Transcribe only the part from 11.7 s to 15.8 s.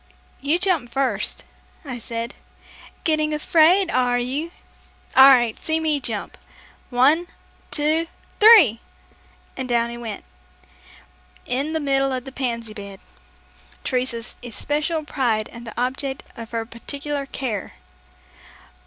the middle of a pansy bed, Teresa's especial pride and the